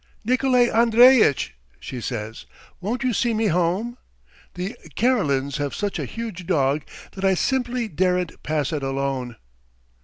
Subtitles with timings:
[0.25, 2.47] "Nikolay Andreitch," she says,
[2.79, 3.99] "won't you see me home?
[4.55, 6.81] The Karelins have such a huge dog
[7.11, 9.35] that I simply daren't pass it alone."